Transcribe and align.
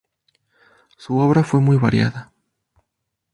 Su 0.97 1.19
obra 1.19 1.43
fue 1.43 1.59
muy 1.59 1.77
variada. 1.77 2.33